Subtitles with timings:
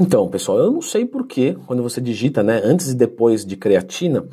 [0.00, 4.28] Então, pessoal, eu não sei porquê, quando você digita, né, antes e depois de creatina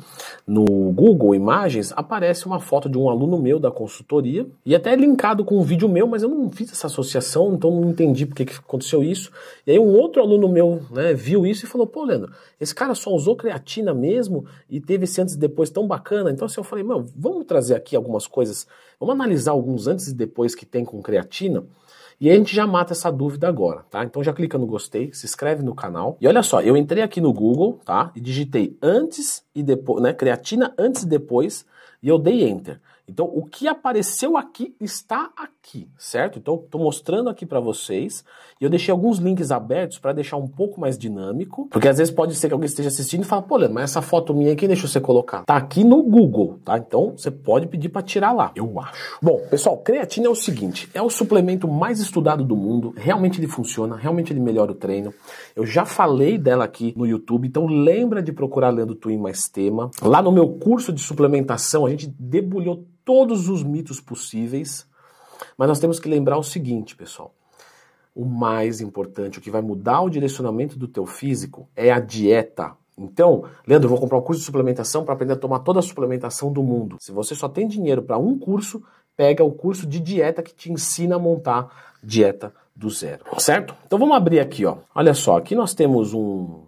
[0.46, 5.44] no Google Imagens, aparece uma foto de um aluno meu da consultoria e até linkado
[5.44, 8.44] com um vídeo meu, mas eu não fiz essa associação, então não entendi por que
[8.44, 9.32] aconteceu isso.
[9.66, 12.94] E aí um outro aluno meu, né, viu isso e falou: "Pô, Leandro, esse cara
[12.94, 16.30] só usou creatina mesmo e teve esse antes e depois tão bacana".
[16.30, 18.68] Então assim, eu falei: "Meu, vamos trazer aqui algumas coisas,
[19.00, 21.64] vamos analisar alguns antes e depois que tem com creatina".
[22.18, 24.02] E a gente já mata essa dúvida agora, tá?
[24.02, 26.16] Então já clica no gostei, se inscreve no canal.
[26.20, 28.10] E olha só, eu entrei aqui no Google, tá?
[28.16, 30.14] E digitei antes e depois, né?
[30.14, 31.66] Creatina antes e depois,
[32.02, 32.80] e eu dei enter.
[33.08, 36.38] Então, o que apareceu aqui está aqui, certo?
[36.38, 38.24] Então, estou mostrando aqui para vocês.
[38.60, 41.68] E eu deixei alguns links abertos para deixar um pouco mais dinâmico.
[41.70, 44.02] Porque às vezes pode ser que alguém esteja assistindo e fala, pô, Leandro, mas essa
[44.02, 45.44] foto minha aí, quem você colocar?
[45.44, 46.78] Tá aqui no Google, tá?
[46.78, 49.18] Então, você pode pedir para tirar lá, eu acho.
[49.22, 52.92] Bom, pessoal, creatina é o seguinte, é o suplemento mais estudado do mundo.
[52.96, 55.12] Realmente ele funciona, realmente ele melhora o treino.
[55.54, 59.90] Eu já falei dela aqui no YouTube, então lembra de procurar Leandro Twin mais tema.
[60.02, 64.84] Lá no meu curso de suplementação, a gente debulhou todos os mitos possíveis,
[65.56, 67.32] mas nós temos que lembrar o seguinte, pessoal.
[68.14, 72.72] O mais importante, o que vai mudar o direcionamento do teu físico é a dieta.
[72.98, 75.82] Então, Leandro, eu vou comprar um curso de suplementação para aprender a tomar toda a
[75.82, 76.96] suplementação do mundo.
[76.98, 78.82] Se você só tem dinheiro para um curso,
[79.16, 83.74] pega o curso de dieta que te ensina a montar dieta do zero, certo?
[83.86, 84.78] Então vamos abrir aqui, ó.
[84.94, 86.65] Olha só, aqui nós temos um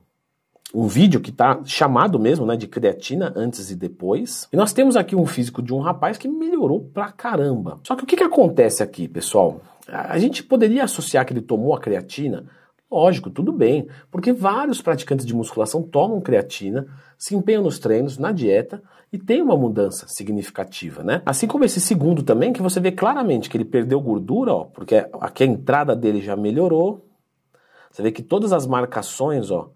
[0.75, 4.47] um vídeo que está chamado mesmo, né, de creatina antes e depois.
[4.53, 7.81] E nós temos aqui um físico de um rapaz que melhorou pra caramba.
[7.85, 9.61] Só que o que, que acontece aqui, pessoal?
[9.87, 12.45] A gente poderia associar que ele tomou a creatina?
[12.91, 16.87] Lógico, tudo bem, porque vários praticantes de musculação tomam creatina,
[17.19, 21.23] se empenham nos treinos, na dieta e tem uma mudança significativa, né?
[21.25, 25.07] Assim como esse segundo também, que você vê claramente que ele perdeu gordura, ó, porque
[25.21, 27.07] aqui a entrada dele já melhorou.
[27.91, 29.71] Você vê que todas as marcações, ó,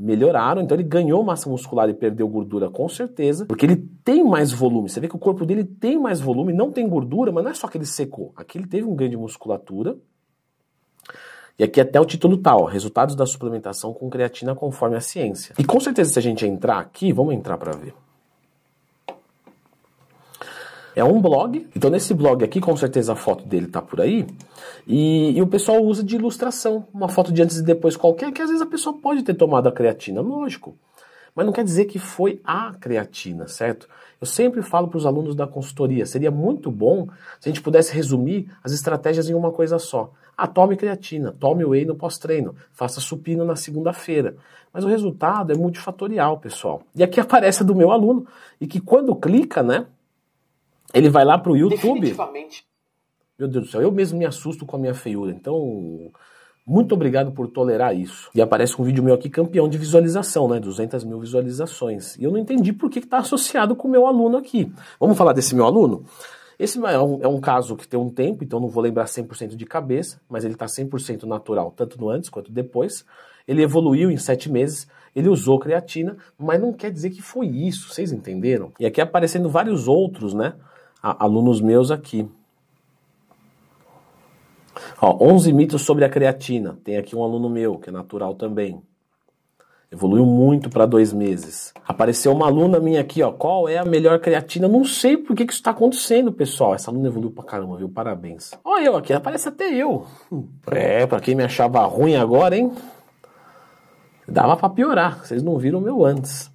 [0.00, 4.50] melhoraram, então ele ganhou massa muscular e perdeu gordura com certeza, porque ele tem mais
[4.50, 4.88] volume.
[4.88, 7.54] Você vê que o corpo dele tem mais volume, não tem gordura, mas não é
[7.54, 8.32] só que ele secou.
[8.34, 9.98] Aqui ele teve um ganho de musculatura.
[11.58, 15.54] E aqui até o título tal, tá, resultados da suplementação com creatina conforme a ciência.
[15.58, 17.94] E com certeza se a gente entrar aqui, vamos entrar para ver.
[20.94, 24.26] É um blog, então nesse blog aqui, com certeza a foto dele tá por aí,
[24.86, 28.42] e, e, o pessoal usa de ilustração, uma foto de antes e depois qualquer, que
[28.42, 30.76] às vezes a pessoa pode ter tomado a creatina, lógico.
[31.34, 33.88] Mas não quer dizer que foi a creatina, certo?
[34.20, 37.06] Eu sempre falo para os alunos da consultoria, seria muito bom
[37.38, 40.12] se a gente pudesse resumir as estratégias em uma coisa só.
[40.36, 44.36] Ah, tome creatina, tome whey no pós-treino, faça supino na segunda-feira.
[44.72, 46.82] Mas o resultado é multifatorial, pessoal.
[46.94, 48.26] E aqui aparece a do meu aluno,
[48.60, 49.86] e que quando clica, né,
[50.92, 52.00] ele vai lá pro YouTube.
[52.00, 52.64] Definitivamente.
[53.38, 55.32] Meu Deus do céu, eu mesmo me assusto com a minha feiura.
[55.32, 56.10] Então,
[56.66, 58.30] muito obrigado por tolerar isso.
[58.34, 60.60] E aparece um vídeo meu aqui campeão de visualização, né?
[60.60, 62.16] 200 mil visualizações.
[62.16, 64.70] E eu não entendi por que está associado com o meu aluno aqui.
[64.98, 66.04] Vamos falar desse meu aluno?
[66.58, 69.56] Esse é um, é um caso que tem um tempo, então não vou lembrar 100%
[69.56, 73.06] de cabeça, mas ele está 100% natural, tanto no antes quanto depois.
[73.48, 74.86] Ele evoluiu em sete meses,
[75.16, 78.70] ele usou creatina, mas não quer dizer que foi isso, vocês entenderam?
[78.78, 80.52] E aqui aparecendo vários outros, né?
[81.02, 82.28] Alunos meus aqui.
[85.00, 86.78] Ó, 11 mitos sobre a creatina.
[86.84, 88.82] Tem aqui um aluno meu, que é natural também.
[89.92, 91.74] Evoluiu muito para dois meses.
[91.86, 93.32] Apareceu uma aluna minha aqui, ó.
[93.32, 94.68] Qual é a melhor creatina?
[94.68, 96.74] Não sei por que, que isso está acontecendo, pessoal.
[96.74, 97.88] Essa aluna evoluiu pra caramba, viu?
[97.88, 98.52] Parabéns.
[98.64, 100.06] Olha eu aqui, aparece até eu.
[100.70, 102.72] É, para quem me achava ruim agora, hein?
[104.28, 105.26] Dava para piorar.
[105.26, 106.49] Vocês não viram o meu antes.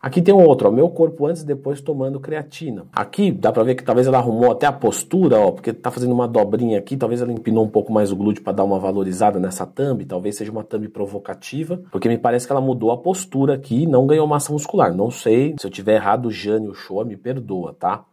[0.00, 2.86] Aqui tem um outro, ó, meu corpo antes e depois tomando creatina.
[2.92, 6.12] Aqui dá pra ver que talvez ela arrumou até a postura, ó, porque tá fazendo
[6.12, 9.38] uma dobrinha aqui, talvez ela empinou um pouco mais o glúteo para dar uma valorizada
[9.38, 13.54] nessa thumb, talvez seja uma thumb provocativa, porque me parece que ela mudou a postura
[13.54, 14.94] aqui e não ganhou massa muscular.
[14.94, 18.04] Não sei, se eu tiver errado, o Jânio Show me perdoa, tá?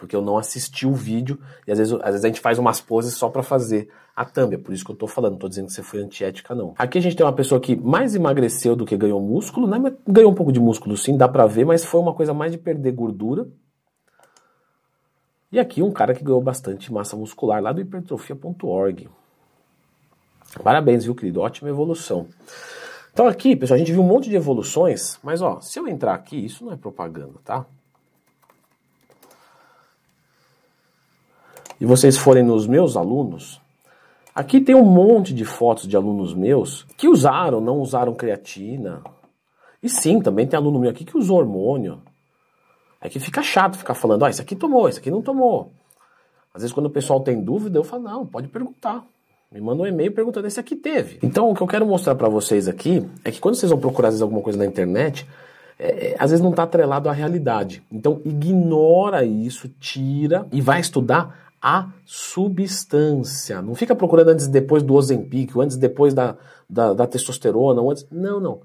[0.00, 2.80] Porque eu não assisti o vídeo e às vezes, às vezes a gente faz umas
[2.80, 5.48] poses só para fazer a thumb, é por isso que eu tô falando, não tô
[5.48, 6.74] dizendo que você foi antiética não.
[6.78, 9.78] Aqui a gente tem uma pessoa que mais emagreceu do que ganhou músculo, né?
[9.78, 12.50] Mas ganhou um pouco de músculo sim, dá pra ver, mas foi uma coisa mais
[12.50, 13.46] de perder gordura.
[15.52, 19.08] E aqui um cara que ganhou bastante massa muscular lá do hipertrofia.org.
[20.64, 21.40] Parabéns, viu, querido?
[21.40, 22.26] Ótima evolução.
[23.12, 26.14] Então aqui, pessoal, a gente viu um monte de evoluções, mas ó, se eu entrar
[26.14, 27.66] aqui, isso não é propaganda, tá?
[31.80, 33.60] E vocês forem nos meus alunos,
[34.34, 39.02] aqui tem um monte de fotos de alunos meus que usaram, não usaram creatina.
[39.82, 42.02] E sim, também tem aluno meu aqui que usou hormônio.
[43.00, 45.72] É que fica chato ficar falando, ah, isso aqui tomou, isso aqui não tomou.
[46.52, 49.02] Às vezes quando o pessoal tem dúvida, eu falo, não, pode perguntar.
[49.50, 51.18] Me manda um e-mail perguntando se aqui teve.
[51.22, 54.08] Então, o que eu quero mostrar para vocês aqui é que quando vocês vão procurar
[54.08, 55.26] às vezes, alguma coisa na internet,
[55.76, 57.82] é, às vezes não está atrelado à realidade.
[57.90, 63.60] Então, ignora isso, tira e vai estudar a substância.
[63.60, 66.36] Não fica procurando antes e depois do Ozempic, antes e depois da,
[66.68, 67.82] da, da testosterona.
[67.82, 68.06] Antes...
[68.10, 68.62] Não, não.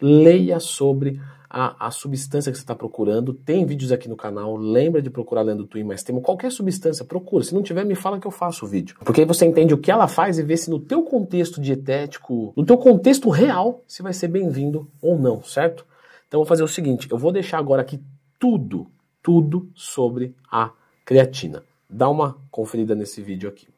[0.00, 1.20] Leia sobre
[1.50, 3.34] a, a substância que você está procurando.
[3.34, 4.56] Tem vídeos aqui no canal.
[4.56, 6.20] Lembra de procurar lendo Twin Mais Tema.
[6.20, 7.42] Qualquer substância, procura.
[7.42, 8.96] Se não tiver, me fala que eu faço o vídeo.
[9.04, 12.52] Porque aí você entende o que ela faz e vê se no teu contexto dietético,
[12.56, 15.84] no teu contexto real, se vai ser bem-vindo ou não, certo?
[16.28, 18.00] Então vou fazer o seguinte, eu vou deixar agora aqui
[18.38, 18.86] tudo,
[19.22, 20.70] tudo sobre a
[21.04, 21.62] creatina.
[21.88, 23.68] Dá uma conferida nesse vídeo aqui.